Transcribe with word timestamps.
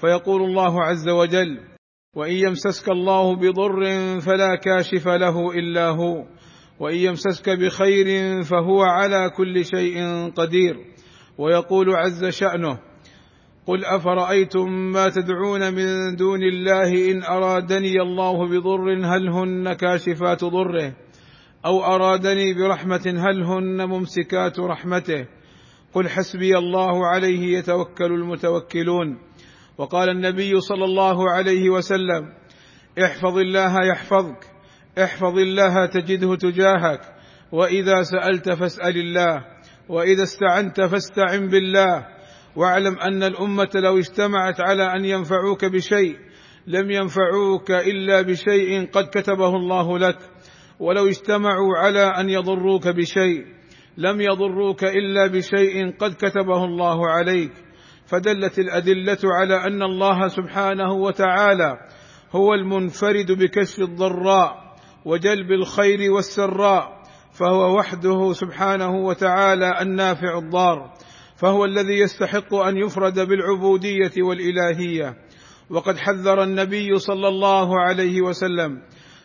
فيقول 0.00 0.42
الله 0.42 0.82
عز 0.82 1.08
وجل 1.08 1.60
وإن 2.16 2.32
يمسسك 2.32 2.88
الله 2.88 3.36
بضر 3.36 3.80
فلا 4.20 4.56
كاشف 4.56 5.08
له 5.08 5.50
إلا 5.50 5.88
هو 5.88 6.24
وإن 6.80 6.96
يمسسك 6.96 7.50
بخير 7.50 8.42
فهو 8.42 8.82
على 8.82 9.30
كل 9.36 9.64
شيء 9.64 10.28
قدير 10.30 10.76
ويقول 11.38 11.94
عز 11.94 12.24
شأنه 12.24 12.78
قل 13.66 13.84
أفرأيتم 13.84 14.70
ما 14.70 15.08
تدعون 15.08 15.74
من 15.74 16.16
دون 16.16 16.42
الله 16.42 17.10
إن 17.10 17.22
أرادني 17.22 18.00
الله 18.02 18.48
بضر 18.48 19.06
هل 19.06 19.28
هن 19.28 19.72
كاشفات 19.72 20.44
ضره 20.44 20.92
أو 21.66 21.84
أرادني 21.84 22.54
برحمة 22.54 23.14
هل 23.18 23.42
هن 23.42 23.88
ممسكات 23.88 24.60
رحمته؟ 24.60 25.26
قل 25.94 26.08
حسبي 26.08 26.58
الله 26.58 27.06
عليه 27.06 27.58
يتوكل 27.58 28.12
المتوكلون 28.12 29.18
وقال 29.80 30.08
النبي 30.08 30.60
صلى 30.60 30.84
الله 30.84 31.30
عليه 31.30 31.70
وسلم 31.70 32.32
احفظ 33.04 33.38
الله 33.38 33.84
يحفظك 33.84 34.44
احفظ 34.98 35.38
الله 35.38 35.86
تجده 35.86 36.36
تجاهك 36.36 37.00
وإذا 37.52 38.02
سألت 38.02 38.50
فاسأل 38.50 38.96
الله 38.96 39.44
وإذا 39.88 40.22
استعنت 40.22 40.80
فاستعن 40.80 41.48
بالله. 41.48 42.06
واعلم 42.56 42.98
أن 42.98 43.22
الأمة 43.22 43.68
لو 43.74 43.98
اجتمعت 43.98 44.60
على 44.60 44.82
أن 44.82 45.04
ينفعوك 45.04 45.64
بشيء 45.64 46.16
لم 46.66 46.90
ينفعوك 46.90 47.70
إلا 47.70 48.22
بشيء 48.22 48.90
قد 48.90 49.04
كتبه 49.04 49.56
الله 49.56 49.98
لك. 49.98 50.18
ولو 50.80 51.08
اجتمعوا 51.08 51.76
على 51.78 52.02
أن 52.02 52.30
يضروك 52.30 52.88
بشيء 52.88 53.44
لم 53.96 54.20
يضروك 54.20 54.84
إلا 54.84 55.26
بشيء 55.26 55.96
قد 55.96 56.14
كتبه 56.14 56.64
الله 56.64 57.10
عليك. 57.10 57.52
فدلت 58.10 58.58
الأدلة 58.58 59.18
على 59.24 59.64
أن 59.64 59.82
الله 59.82 60.28
سبحانه 60.28 60.92
وتعالى 60.92 61.78
هو 62.32 62.54
المنفرد 62.54 63.32
بكشف 63.32 63.78
الضراء 63.78 64.76
وجلب 65.04 65.52
الخير 65.52 66.12
والسراء 66.12 67.00
فهو 67.32 67.78
وحده 67.78 68.32
سبحانه 68.32 68.90
وتعالى 68.90 69.82
النافع 69.82 70.38
الضار 70.38 70.92
فهو 71.36 71.64
الذي 71.64 72.00
يستحق 72.00 72.54
أن 72.54 72.76
يفرد 72.76 73.20
بالعبودية 73.20 74.12
والإلهية. 74.22 75.16
وقد 75.70 75.98
حذر 75.98 76.42
النبي 76.42 76.98
صلى 76.98 77.28
الله 77.28 77.80
عليه 77.80 78.20
وسلم 78.20 78.82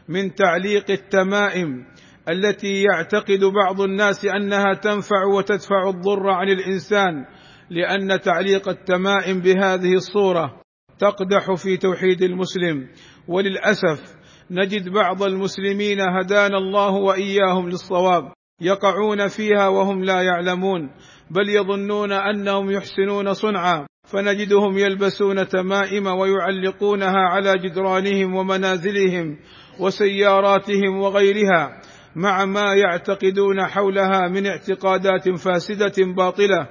من 0.10 0.36
تعليق 0.36 0.92
التمائم 0.92 1.86
التي 2.30 2.84
يعتقد 2.84 3.40
بعض 3.64 3.82
الناس 3.82 4.26
أنها 4.26 4.74
تنفع 4.74 5.26
وتدفع 5.36 5.90
الضر 5.90 6.30
عن 6.30 6.50
الإنسان 6.50 7.26
لأن 7.70 8.22
تعليق 8.22 8.70
التمائم 8.70 9.40
بهذه 9.40 9.94
الصورة 9.94 10.62
تقدح 11.00 11.54
في 11.64 11.78
توحيد 11.78 12.22
المسلم. 12.22 12.88
وللأسف 13.28 14.16
نجد 14.52 14.90
بعض 14.90 15.24
المسلمين 15.24 16.02
هدانا 16.02 16.58
الله 16.58 16.92
وإياهم 16.92 17.70
للصواب 17.70 18.32
يقعون 18.62 19.28
فيها 19.28 19.68
وهم 19.68 20.04
لا 20.04 20.22
يعلمون 20.22 20.90
بل 21.32 21.50
يظنون 21.50 22.12
أنهم 22.12 22.72
يحسنون 22.72 23.34
صنعا 23.34 23.88
فنجدهم 24.08 24.78
يلبسون 24.78 25.48
تمائم 25.48 26.08
ويعلقونها 26.08 27.20
على 27.20 27.54
جدرانهم 27.58 28.36
ومنازلهم 28.36 29.38
وسياراتهم 29.80 31.00
وغيرها 31.00 31.82
مع 32.16 32.46
ما 32.46 32.74
يعتقدون 32.74 33.66
حولها 33.66 34.28
من 34.28 34.46
اعتقادات 34.46 35.30
فاسدة 35.30 36.14
باطلة. 36.18 36.68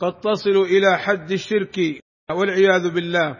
قد 0.00 0.20
تصل 0.20 0.56
إلى 0.56 0.98
حد 0.98 1.32
الشرك 1.32 1.80
والعياذ 2.30 2.90
بالله 2.90 3.36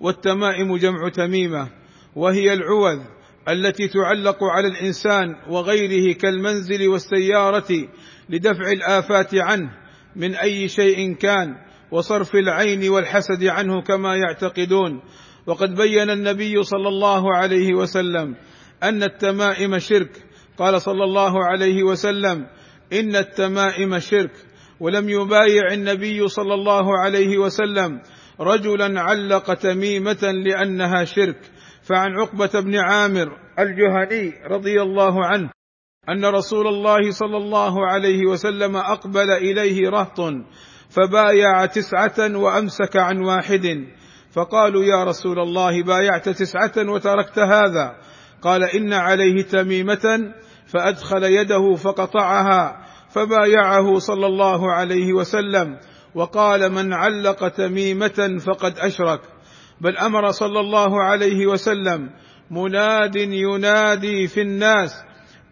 والتمائم 0.00 0.76
جمع 0.76 1.08
تميمة 1.08 1.68
وهي 2.16 2.52
العوذ 2.52 3.00
التي 3.48 3.88
تعلق 3.88 4.44
على 4.44 4.68
الإنسان 4.68 5.36
وغيره 5.48 6.14
كالمنزل 6.14 6.88
والسيارة 6.88 7.88
لدفع 8.28 8.72
الآفات 8.72 9.34
عنه 9.34 9.70
من 10.16 10.34
أي 10.34 10.68
شيء 10.68 11.14
كان 11.14 11.54
وصرف 11.90 12.34
العين 12.34 12.88
والحسد 12.88 13.44
عنه 13.44 13.82
كما 13.82 14.16
يعتقدون. 14.16 15.02
وقد 15.46 15.74
بين 15.74 16.10
النبي 16.10 16.62
صلى 16.62 16.88
الله 16.88 17.36
عليه 17.36 17.74
وسلم 17.74 18.36
أن 18.82 19.02
التمائم 19.02 19.78
شرك. 19.78 20.24
قال 20.58 20.82
صلى 20.82 21.04
الله 21.04 21.44
عليه 21.44 21.82
وسلم 21.82 22.46
إن 22.92 23.16
التمائم 23.16 23.98
شرك. 23.98 24.32
ولم 24.84 25.08
يبايع 25.08 25.72
النبي 25.72 26.28
صلى 26.28 26.54
الله 26.54 26.98
عليه 26.98 27.38
وسلم 27.38 28.00
رجلا 28.40 29.00
علق 29.00 29.54
تميمة 29.54 30.22
لأنها 30.44 31.04
شرك. 31.04 31.40
فعن 31.82 32.12
عقبة 32.20 32.60
بن 32.60 32.76
عامر 32.76 33.28
الجهني 33.58 34.32
رضي 34.50 34.82
الله 34.82 35.26
عنه 35.26 35.50
أن 36.08 36.24
رسول 36.24 36.66
الله 36.66 37.10
صلى 37.10 37.36
الله 37.36 37.86
عليه 37.86 38.26
وسلم 38.26 38.76
أقبل 38.76 39.30
إليه 39.30 39.88
رهط 39.88 40.20
فبايع 40.90 41.66
تسعة 41.66 42.36
وأمسك 42.36 42.96
عن 42.96 43.24
واحد. 43.24 43.66
فقالوا 44.32 44.84
يا 44.84 45.04
رسول 45.04 45.38
الله 45.38 45.82
بايعت 45.82 46.28
تسعة 46.28 46.90
وتركت 46.90 47.38
هذا. 47.38 47.96
قال 48.42 48.62
إن 48.64 48.92
عليه 48.92 49.42
تميمة 49.42 50.32
فأدخل 50.66 51.24
يده 51.24 51.74
فقطعها. 51.74 52.83
فبايعه 53.14 53.98
صلى 53.98 54.26
الله 54.26 54.72
عليه 54.72 55.12
وسلم 55.12 55.78
وقال 56.14 56.72
من 56.72 56.92
علق 56.92 57.48
تميمة 57.48 58.38
فقد 58.46 58.78
أشرك. 58.78 59.20
بل 59.80 59.96
أمر 59.96 60.30
صلى 60.30 60.60
الله 60.60 61.02
عليه 61.02 61.46
وسلم 61.46 62.10
مناد 62.50 63.16
ينادي 63.16 64.26
في 64.26 64.40
الناس 64.40 64.92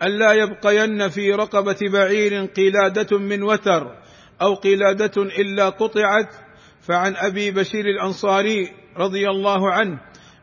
الا 0.03 0.33
يبقين 0.33 1.09
في 1.09 1.33
رقبة 1.33 1.77
بعير 1.93 2.45
قلادة 2.45 3.19
من 3.19 3.43
وتر 3.43 3.87
أو 4.43 4.55
قلادة 4.55 5.23
إلا 5.23 5.69
قطعت. 5.69 6.35
فعن 6.81 7.15
أبي 7.17 7.51
بشير 7.51 7.87
الأنصاري 7.87 8.69
رضي 8.97 9.31
الله 9.31 9.73
عنه 9.73 10.01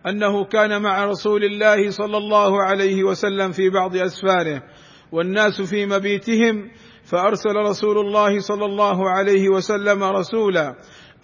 أنه 0.07 0.45
كان 0.45 0.81
مع 0.81 1.05
رسول 1.05 1.43
الله 1.43 1.89
صلى 1.89 2.17
الله 2.17 2.63
عليه 2.63 3.03
وسلم 3.03 3.51
في 3.51 3.69
بعض 3.69 3.95
أسفاره 3.95 4.63
والناس 5.11 5.61
في 5.61 5.85
مبيتهم 5.85 6.71
فأرسل 7.11 7.55
رسول 7.55 7.97
الله 7.97 8.39
صلى 8.39 8.65
الله 8.65 9.09
عليه 9.09 9.49
وسلم 9.49 10.03
رسولا 10.03 10.75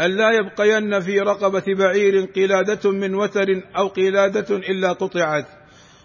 ألا 0.01 0.29
يبقين 0.31 0.99
في 0.99 1.19
رقبة 1.19 1.63
بعير 1.79 2.25
قلادة 2.35 2.91
من 2.91 3.15
وتر 3.15 3.47
أو 3.77 3.87
قلادة 3.87 4.55
إلا 4.55 4.91
قطعت. 4.91 5.45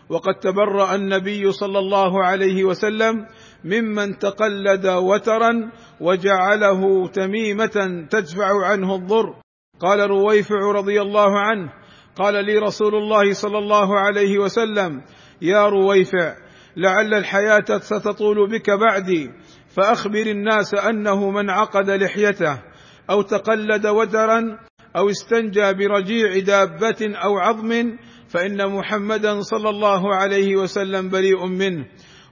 وقد 0.08 0.34
تبرأ 0.34 0.94
النبي 0.94 1.52
صلى 1.52 1.78
الله 1.78 2.24
عليه 2.24 2.64
وسلم 2.64 3.26
ممن 3.64 4.18
تقلد 4.18 4.86
وترا 4.86 5.52
وجعله 6.00 7.08
تميمة 7.08 8.06
تدفع 8.10 8.66
عنه 8.66 8.94
الضر. 8.94 9.34
قال 9.80 10.10
رويفع 10.10 10.72
رضي 10.74 11.02
الله 11.02 11.40
عنه 11.40 11.72
قال 12.16 12.44
لي 12.44 12.58
رسول 12.58 12.94
الله 12.94 13.32
صلى 13.32 13.58
الله 13.58 13.98
عليه 13.98 14.38
وسلم 14.38 15.02
يا 15.42 15.68
رويفع 15.68 16.36
لعل 16.76 17.14
الحياة 17.14 17.78
ستطول 17.78 18.50
بك 18.50 18.70
بعدي 18.70 19.30
فأخبر 19.76 20.26
الناس 20.26 20.74
أنه 20.74 21.30
من 21.30 21.50
عقد 21.50 21.90
لحيته 21.90 22.62
أو 23.10 23.22
تقلد 23.22 23.86
وترا 23.86 24.58
أو 24.96 25.10
استنجى 25.10 25.72
برجيع 25.72 26.38
دابة 26.38 27.16
أو 27.24 27.38
عظم 27.38 27.96
فإن 28.28 28.66
محمدا 28.66 29.40
صلى 29.40 29.70
الله 29.70 30.14
عليه 30.14 30.56
وسلم 30.56 31.08
بريء 31.08 31.46
منه. 31.46 31.84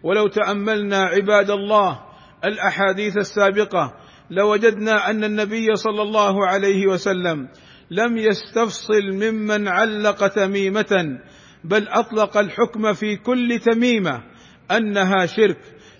ولو 0.02 0.26
تأملنا 0.26 1.05
عباد 1.05 1.50
الله 1.50 1.99
الأحاديث 2.44 3.17
السابقة 3.17 3.94
لوجدنا 4.31 5.11
أن 5.11 5.25
النبي 5.25 5.67
صلى 5.75 6.02
الله 6.02 6.46
عليه 6.46 6.87
وسلم 6.87 7.49
لم 7.91 8.17
يستفصل 8.19 9.02
ممن 9.12 9.69
علق 9.69 10.26
تميمة 10.26 11.19
بل 11.64 11.88
أطلق 11.88 12.37
الحكم 12.37 12.93
في 12.93 13.17
كل 13.17 13.58
تميمة 13.58 14.23
أنها 14.70 15.26
شرك. 15.26 15.58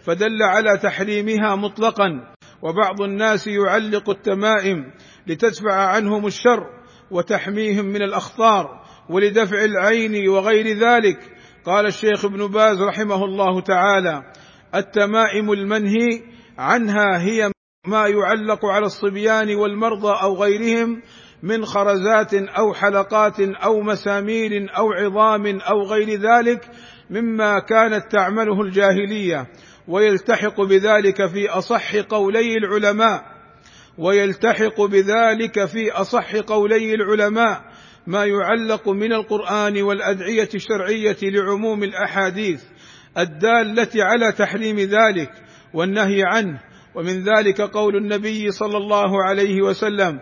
فدل 0.08 0.43
على 0.43 0.78
تحريمها 0.78 1.56
مطلقا. 1.56 2.08
وبعض 2.62 3.00
الناس 3.00 3.46
يعلق 3.46 4.10
التمائم 4.10 4.93
لتدفع 5.26 5.72
عنهم 5.72 6.26
الشر 6.26 6.66
وتحميهم 7.10 7.84
من 7.84 8.02
الأخطار 8.02 8.66
ولدفع 9.10 9.64
العين 9.64 10.28
وغير 10.28 10.66
ذلك. 10.66 11.19
قال 11.64 11.87
الشيخ 11.87 12.25
ابن 12.25 12.46
باز 12.46 12.82
رحمه 12.82 13.25
الله 13.25 13.60
تعالى 13.60 14.22
التمائم 14.75 15.52
المنهي 15.52 16.22
عنها 16.58 17.22
هي 17.22 17.50
ما 17.87 18.06
يعلق 18.06 18.66
على 18.66 18.87
الصبيان 18.87 19.55
والمرضى 19.55 20.22
أو 20.22 20.34
غيرهم 20.43 21.02
من 21.43 21.64
خرزات 21.64 22.34
أو 22.34 22.75
حلقات 22.75 23.40
أو 23.40 23.81
مسامير 23.81 24.66
أو 24.76 24.93
عظام 24.93 25.60
أو 25.60 25.82
غير 25.82 26.20
ذلك 26.20 26.70
مما 27.10 27.58
كانت 27.58 28.12
تعمله 28.12 28.60
الجاهلية. 28.60 29.46
ويلتحق 29.88 30.61
بذلك 30.61 31.26
في 31.26 31.49
أصح 31.49 31.96
قولي 31.96 32.55
العلماء 32.56 33.25
ويلتحق 33.99 34.81
بذلك 34.81 35.64
في 35.64 35.93
أصح 35.93 36.37
قولي 36.37 36.94
العلماء 36.94 37.62
ما 38.06 38.25
يعلق 38.25 38.88
من 38.88 39.12
القرآن 39.12 39.82
والأدعية 39.82 40.49
الشرعية 40.55 41.17
لعموم 41.23 41.82
الأحاديث 41.85 42.62
الدالة 43.19 44.05
على 44.05 44.32
تحريم 44.32 44.79
ذلك 44.79 45.31
والنهي 45.75 46.23
عنه. 46.26 46.61
ومن 46.94 47.23
ذلك 47.25 47.61
قول 47.61 47.96
النبي 47.96 48.50
صلى 48.50 48.76
الله 48.76 49.25
عليه 49.25 49.62
وسلم 49.62 50.20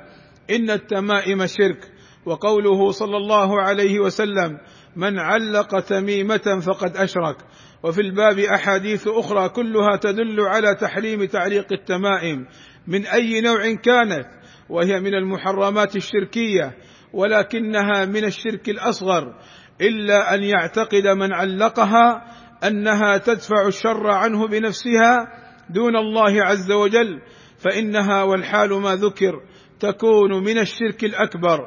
إن 0.51 0.71
التمائم 0.71 1.47
شرك 1.47 1.93
وقوله 2.27 2.91
صلى 2.91 3.17
الله 3.17 3.61
عليه 3.61 4.01
وسلم 4.01 4.59
من 4.97 5.19
علق 5.19 5.81
تميمة 5.81 6.61
فقد 6.67 6.97
أشرك. 6.97 7.37
وفي 7.83 8.01
الباب 8.01 8.39
أحاديث 8.39 9.09
أخرى 9.09 9.49
كلها 9.49 9.97
تدل 9.97 10.41
على 10.41 10.75
تحريم 10.75 11.25
تعليق 11.25 11.73
التمائم 11.73 12.47
من 12.87 13.07
أي 13.07 13.41
نوع 13.41 13.75
كانت 13.75 14.27
وهي 14.69 15.01
من 15.01 15.15
المحرمات 15.15 15.97
الشركية 15.97 16.77
ولكنها 17.13 18.05
من 18.05 18.25
الشرك 18.25 18.69
الأصغر 18.69 19.35
إلا 19.81 20.35
أن 20.35 20.43
يعتقد 20.43 21.07
من 21.07 21.33
علقها 21.33 22.25
أنها 22.65 23.19
تدفع 23.19 23.67
الشر 23.67 24.11
عنه 24.11 24.47
بنفسها 24.47 25.27
دون 25.71 25.97
الله 25.97 26.45
عز 26.45 26.73
وجل 26.73 27.21
فإنها 27.59 28.23
والحال 28.23 28.73
ما 28.73 28.95
ذكر 28.95 29.33
تكون 29.81 30.45
من 30.45 30.59
الشرك 30.59 31.05
الأكبر. 31.05 31.59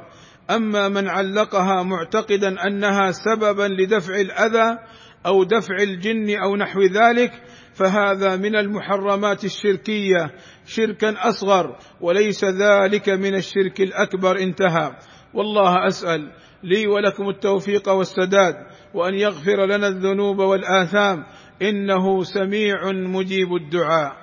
أما 0.50 0.90
من 0.90 1.08
علقها 1.08 1.84
معتقدا 1.84 2.68
أنها 2.68 3.12
سببا 3.12 3.68
لدفع 3.68 4.16
الأذى 4.16 4.78
أو 5.26 5.44
دفع 5.44 5.76
الجن 5.76 6.40
أو 6.40 6.56
نحو 6.56 6.82
ذلك 6.82 7.32
فهذا 7.74 8.36
من 8.36 8.56
المحرمات 8.56 9.44
الشركية. 9.46 10.32
شركا 10.66 11.30
أصغر 11.30 11.78
وليس 12.02 12.46
ذلك 12.46 13.10
من 13.10 13.36
الشرك 13.36 13.82
الأكبر. 13.82 14.40
انتهى. 14.40 14.96
والله 15.34 15.88
أسأل 15.88 16.32
لي 16.64 16.88
ولكم 16.88 17.30
التوفيق 17.30 17.90
والسداد 17.90 18.56
وأن 18.94 19.14
يغفر 19.14 19.66
لنا 19.66 19.88
الذنوب 19.88 20.40
والآثام. 20.40 21.26
إنه 21.62 22.24
سميع 22.24 22.92
مجيب 22.92 23.56
الدعاء. 23.56 24.14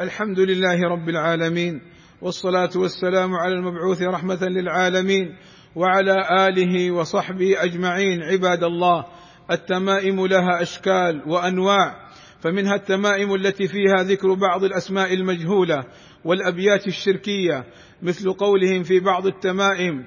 الحمد 0.00 0.40
لله 0.40 0.80
رب 0.82 1.08
العالمين. 1.08 1.95
والصلاة 2.22 2.70
والسلام 2.76 3.34
على 3.34 3.54
المبعوث 3.54 4.02
رحمة 4.02 4.38
للعالمين 4.42 5.36
وعلى 5.74 6.48
آله 6.48 6.90
وصحبه 6.90 7.62
أجمعين. 7.62 8.22
عباد 8.22 8.64
الله 8.64 9.04
التمائم 9.50 10.26
لها 10.26 10.62
أشكال 10.62 11.22
وأنواع 11.26 12.10
فمنها 12.40 12.74
التمائم 12.74 13.34
التي 13.34 13.68
فيها 13.68 14.02
ذكر 14.02 14.34
بعض 14.34 14.64
الأسماء 14.64 15.14
المجهولة 15.14 15.84
والأبيات 16.24 16.86
الشركية 16.86 17.64
مثل 18.02 18.32
قولهم 18.32 18.82
في 18.82 19.00
بعض 19.00 19.26
التمائم 19.26 20.06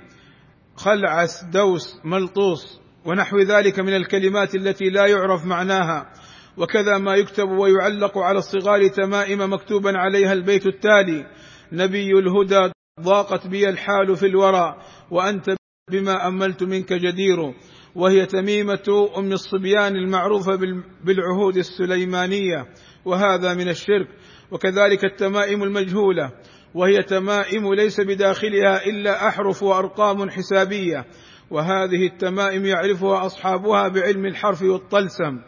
خلعس 0.76 1.44
دوس 1.44 2.00
ملطوس 2.06 2.80
ونحو 3.06 3.40
ذلك 3.40 3.80
من 3.80 3.96
الكلمات 3.96 4.56
التي 4.56 4.90
لا 4.90 5.06
يعرف 5.06 5.46
معناها 5.46 6.14
وكذا 6.58 6.98
ما 6.98 7.16
يكتب 7.16 7.50
ويعلق 7.50 8.18
على 8.18 8.38
الصغار 8.38 8.88
تمائم 8.88 9.54
مكتوبا 9.54 9.98
عليها 9.98 10.34
البيت 10.34 10.68
التالي 10.68 11.26
نبي 11.72 12.12
الهدى 12.12 12.72
ضاقت 13.00 13.48
بي 13.48 13.70
الحال 13.70 14.16
في 14.16 14.26
الورى 14.26 14.76
وأنت 15.12 15.46
بما 15.92 16.28
أملت 16.28 16.64
منك 16.64 16.94
جدير. 16.94 17.54
وهي 17.96 18.26
تميمة 18.26 19.10
أم 19.18 19.32
الصبيان 19.32 19.96
المعروفه 19.96 20.56
بالعهود 21.04 21.58
السليمانية. 21.58 22.66
وهذا 23.06 23.54
من 23.54 23.70
الشرك 23.70 24.08
وكذلك 24.52 25.06
التمائم 25.06 25.64
المجهولة. 25.64 26.32
وهي 26.74 27.04
تمائم 27.04 27.74
ليس 27.74 28.02
بداخلها 28.02 28.86
إلا 28.86 29.28
أحرف 29.28 29.64
وأرقام 29.64 30.30
حسابية. 30.30 31.06
وهذه 31.52 32.08
التمائم 32.08 32.66
يعرفها 32.66 33.26
أصحابها 33.26 33.88
بعلم 33.88 34.26
الحرف 34.26 34.62
والطلسم. 34.62 35.42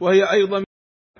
وهي 0.00 0.32
أيضا 0.32 0.64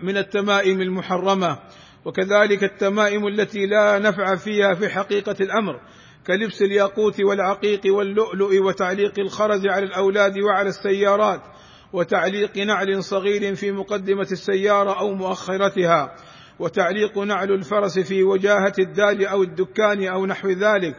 من 0.03 0.17
التمائم 0.17 0.81
المحرمة. 0.81 1.59
وكذلك 2.07 2.65
التمائم 2.65 3.27
التي 3.27 3.67
لا 3.67 3.99
نفع 3.99 4.37
فيها 4.37 4.75
في 4.75 4.89
حقيقة 4.89 5.37
الأمر 5.41 5.81
كلبس 6.27 6.63
الياقوت 6.63 7.21
والعقيق 7.21 7.81
واللؤلؤ 7.87 8.63
وتعليق 8.63 9.19
الخرز 9.19 9.67
على 9.67 9.87
الأولاد 9.87 10.39
وعلى 10.39 10.69
السيارات 10.69 11.41
وتعليق 11.93 12.59
نعل 12.59 13.05
صغير 13.05 13.55
في 13.55 13.73
مقدمة 13.73 14.29
السيارة 14.33 15.01
أو 15.01 15.15
مؤخرتها 15.15 16.15
وتعليق 16.59 17.19
نعل 17.19 17.53
الفرس 17.53 17.99
في 17.99 18.23
وجاهة 18.23 18.75
الدار 18.79 19.31
أو 19.31 19.43
الدكان 19.43 20.09
أو 20.09 20.27
نحو 20.27 20.49
ذلك 20.49 20.97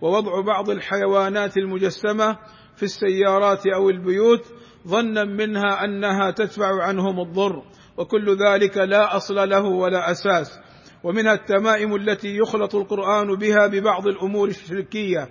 ووضع 0.00 0.40
بعض 0.40 0.70
الحيوانات 0.70 1.56
المجسمة 1.56 2.38
في 2.76 2.82
السيارات 2.82 3.66
أو 3.66 3.90
البيوت 3.90 4.44
ظنا 4.88 5.24
منها 5.24 5.84
أنها 5.84 6.30
تدفع 6.30 6.82
عنهم 6.82 7.20
الضر. 7.20 7.62
وكل 7.98 8.36
ذلك 8.36 8.76
لا 8.76 9.16
أصل 9.16 9.48
له 9.48 9.64
ولا 9.64 10.10
أساس. 10.10 10.58
ومنها 11.02 11.32
التمائم 11.34 11.94
التي 11.94 12.36
يخلط 12.36 12.74
القرآن 12.74 13.34
بها 13.36 13.66
ببعض 13.66 14.06
الأمور 14.06 14.48
الشركية 14.48 15.28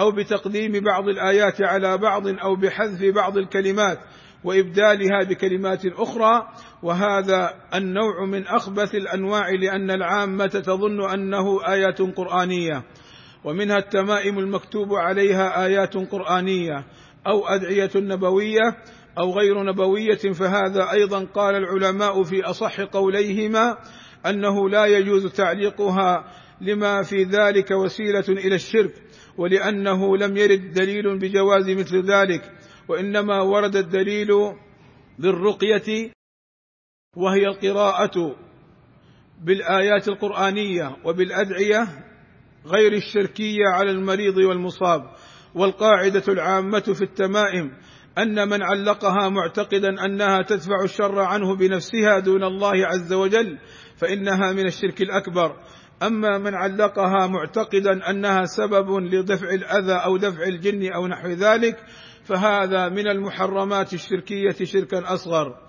أو 0.00 0.10
بتقديم 0.12 0.72
بعض 0.72 1.08
الآيات 1.08 1.62
على 1.62 1.98
بعض 1.98 2.26
أو 2.26 2.56
بحذف 2.56 3.14
بعض 3.14 3.38
الكلمات 3.38 3.98
وإبدالها 4.44 5.24
بكلمات 5.28 5.86
أخرى. 5.86 6.48
وهذا 6.82 7.54
النوع 7.74 8.24
من 8.24 8.46
أخبث 8.46 8.94
الأنواع 8.94 9.50
لأن 9.50 9.90
العامة 9.90 10.46
تظن 10.46 11.10
أنه 11.10 11.68
آيات 11.68 12.02
قرآنية. 12.02 12.82
ومنها 13.44 13.78
التمائم 13.78 14.38
المكتوب 14.38 14.94
عليها 14.94 15.64
آيات 15.64 15.96
قرآنية 15.96 16.84
أو 17.26 17.46
أدعية 17.46 17.90
نبوية 17.96 18.76
أو 19.18 19.32
غير 19.32 19.62
نبوية 19.62 20.32
فهذا 20.32 20.92
أيضا 20.92 21.24
قال 21.24 21.54
العلماء 21.54 22.22
في 22.22 22.42
أصح 22.42 22.80
قوليهما 22.80 23.78
أنه 24.26 24.68
لا 24.70 24.86
يجوز 24.86 25.26
تعليقها 25.26 26.32
لما 26.60 27.02
في 27.02 27.22
ذلك 27.22 27.70
وسيلة 27.70 28.24
إلى 28.28 28.54
الشرك 28.54 29.02
ولأنه 29.38 30.16
لم 30.16 30.36
يرد 30.36 30.72
دليل 30.72 31.18
بجواز 31.18 31.70
مثل 31.70 32.02
ذلك 32.10 32.52
وإنما 32.88 33.40
ورد 33.40 33.76
الدليل 33.76 34.28
بالرقية 35.18 36.12
وهي 37.16 37.46
القراءة 37.46 38.36
بالآيات 39.42 40.08
القرآنية 40.08 40.96
وبالأدعية 41.04 41.88
غير 42.66 42.92
الشركية 42.92 43.68
على 43.74 43.90
المريض 43.90 44.36
والمصاب 44.36 45.10
والقاعدة 45.54 46.22
العامة 46.28 46.80
في 46.80 47.02
التمائم 47.02 47.72
أن 48.18 48.48
من 48.48 48.62
علقها 48.62 49.28
معتقدا 49.28 50.04
أنها 50.04 50.42
تدفع 50.42 50.84
الشر 50.84 51.20
عنه 51.20 51.56
بنفسها 51.56 52.18
دون 52.18 52.44
الله 52.44 52.86
عز 52.86 53.12
وجل 53.12 53.58
فإنها 53.96 54.52
من 54.52 54.66
الشرك 54.66 55.02
الأكبر. 55.02 55.56
أما 56.02 56.38
من 56.38 56.54
علقها 56.54 57.26
معتقدا 57.26 58.10
أنها 58.10 58.44
سبب 58.44 58.90
لدفع 58.90 59.50
الأذى 59.50 59.92
أو 59.92 60.16
دفع 60.16 60.42
الجن 60.42 60.92
أو 60.92 61.06
نحو 61.06 61.28
ذلك 61.28 61.76
فهذا 62.24 62.88
من 62.88 63.08
المحرمات 63.08 63.94
الشركية 63.94 64.64
شركا 64.64 65.14
أصغر. 65.14 65.68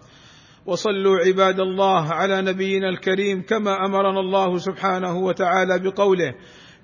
وصلوا 0.66 1.18
عباد 1.18 1.60
الله 1.60 2.14
على 2.14 2.42
نبينا 2.42 2.90
الكريم 2.90 3.42
كما 3.42 3.86
أمرنا 3.86 4.20
الله 4.20 4.58
سبحانه 4.58 5.18
وتعالى 5.18 5.80
بقوله 5.80 6.34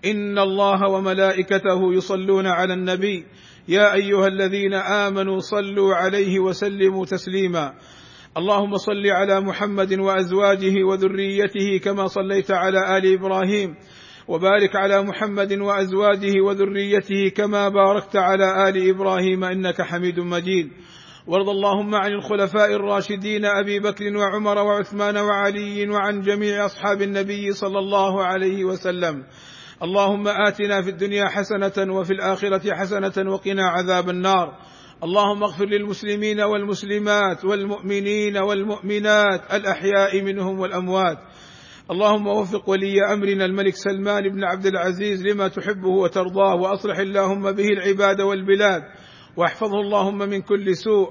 ان 0.06 0.40
الله 0.40 0.90
وملائكته 0.90 1.94
يصلون 1.94 2.48
على 2.48 2.74
النبي. 2.74 3.26
يا 3.68 3.94
ايها 3.94 4.28
الذين 4.28 4.74
امنوا 4.74 5.40
صلوا 5.40 5.96
عليه 5.96 6.40
وسلموا 6.40 7.06
تسليما. 7.06 7.74
اللهم 8.38 8.78
صل 8.78 9.08
على 9.08 9.42
محمد 9.42 9.94
وازواجه 9.94 10.84
وذريته 10.84 11.78
كما 11.84 12.08
صليت 12.08 12.52
على 12.52 12.98
ال 12.98 13.14
إبراهيم. 13.14 13.76
وبارك 14.28 14.76
على 14.76 15.02
محمد 15.04 15.54
وازواجه 15.54 16.42
وذريته 16.42 17.30
كما 17.36 17.70
باركت 17.70 18.16
على 18.16 18.70
ال 18.70 18.90
إبراهيم 18.90 19.44
انك 19.44 19.82
حميد 19.82 20.20
مجيد. 20.20 20.70
وارض 21.28 21.50
اللهم 21.50 21.96
عن 21.96 22.12
الخلفاء 22.12 22.74
الراشدين 22.74 23.46
ابي 23.46 23.80
بكر 23.80 24.18
وعمر 24.18 24.58
وعثمان 24.58 25.18
وعلي 25.18 25.90
وعن 25.90 26.22
جميع 26.22 26.66
اصحاب 26.66 27.02
النبي 27.02 27.52
صلى 27.52 27.80
الله 27.80 28.24
عليه 28.24 28.64
وسلم. 28.64 29.24
اللهم 29.84 30.28
آتنا 30.28 30.82
في 30.82 30.90
الدنيا 30.90 31.26
حسنة 31.26 31.94
وفي 31.94 32.14
الآخرة 32.14 32.76
حسنة 32.76 33.32
وقنا 33.32 33.64
عذاب 33.70 34.10
النار. 34.10 34.58
اللهم 35.04 35.44
اغفر 35.44 35.66
للمسلمين 35.66 36.42
والمسلمات 36.42 37.46
والمؤمنين 37.46 38.38
والمؤمنات 38.38 39.54
الأحياء 39.54 40.22
منهم 40.22 40.60
والأموات. 40.60 41.18
اللهم 41.92 42.28
وفق 42.28 42.70
ولي 42.70 43.14
أمرنا 43.14 43.46
الملك 43.46 43.74
سلمان 43.76 44.30
بن 44.30 44.44
عبد 44.44 44.66
العزيز 44.66 45.26
لما 45.26 45.48
تحبه 45.48 45.90
وترضاه 45.90 46.56
وأصلح 46.56 46.98
اللهم 46.98 47.52
به 47.52 47.68
العباد 47.68 48.22
والبلاد 48.22 48.82
واحفظه 49.38 49.82
اللهم 49.82 50.18
من 50.18 50.42
كل 50.42 50.76
سوء. 50.76 51.10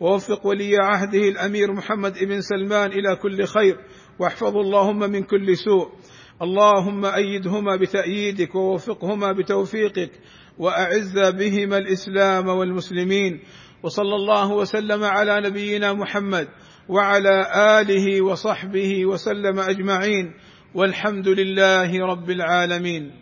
ووفق 0.00 0.46
ولي 0.46 0.76
عهده 0.76 1.28
الأمير 1.28 1.72
محمد 1.72 2.24
بن 2.24 2.40
سلمان 2.40 2.90
إلى 2.90 3.16
كل 3.16 3.44
خير 3.44 3.76
واحفظه 4.18 4.60
اللهم 4.60 4.98
من 4.98 5.22
كل 5.22 5.56
سوء. 5.56 5.88
اللهم 6.42 7.04
أيدهما 7.04 7.76
بتأييدك 7.76 8.54
ووفقهما 8.54 9.32
بتوفيقك 9.32 10.10
وأعز 10.58 11.18
بهما 11.18 11.76
الإسلام 11.76 12.48
والمسلمين 12.48 13.40
وصلى 13.82 14.14
الله 14.16 14.52
وسلم 14.52 15.04
على 15.04 15.40
نبينا 15.40 15.92
محمد 15.92 16.48
وعلى 16.88 17.46
آله 17.80 18.22
وصحبه 18.22 19.06
وسلم 19.06 19.58
أجمعين 19.60 20.34
والحمد 20.74 21.28
لله 21.28 22.06
رب 22.06 22.30
العالمين 22.30 23.21